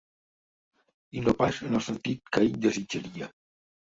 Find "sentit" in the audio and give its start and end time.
1.87-2.33